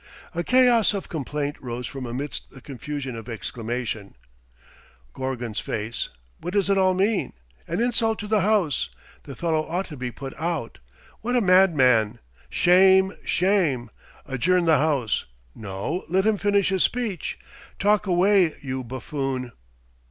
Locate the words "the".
2.49-2.59, 8.27-8.39, 9.25-9.35, 14.65-14.79